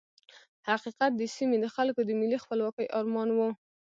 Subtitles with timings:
[0.67, 3.49] حقیقت د سیمې د خلکو د ملي خپلواکۍ ارمان وو.